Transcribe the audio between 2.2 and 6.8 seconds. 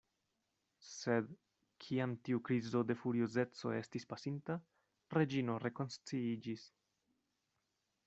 tiu krizo de furiozeco estis pasinta, Reĝino rekonsciiĝis.